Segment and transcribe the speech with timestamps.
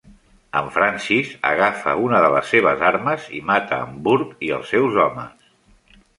[0.59, 5.01] En Francis agafa una de les seves armes i mata en Burke i els seus
[5.05, 5.55] homes.